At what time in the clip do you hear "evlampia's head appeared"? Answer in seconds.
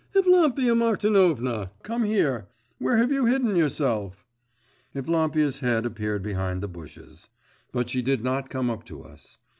4.95-6.23